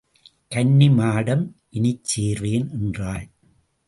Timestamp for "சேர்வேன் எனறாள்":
2.15-3.27